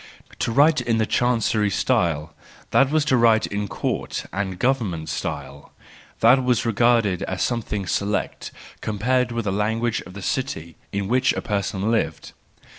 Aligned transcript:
To 0.39 0.51
write 0.51 0.81
in 0.81 0.97
the 0.97 1.05
chancery 1.05 1.69
style, 1.69 2.33
that 2.71 2.89
was 2.89 3.05
to 3.05 3.15
write 3.17 3.45
in 3.45 3.67
court 3.67 4.25
and 4.33 4.57
government 4.57 5.09
style,—that 5.09 6.43
was 6.43 6.65
regarded 6.65 7.21
as 7.21 7.43
something 7.43 7.85
select 7.85 8.51
compared 8.81 9.31
with 9.31 9.45
the 9.45 9.51
language 9.51 10.01
of 10.07 10.13
the 10.15 10.23
city 10.23 10.75
in 10.91 11.07
which 11.07 11.33
a 11.33 11.41
person 11.43 11.91
lived. 11.91 12.31